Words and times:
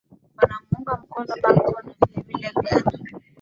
wanamuunga 0.37 0.93
mkono 1.03 1.33
bagbo 1.43 1.79
na 1.83 1.93
vile 2.13 2.23
vile 2.49 2.51
ghana 2.61 2.97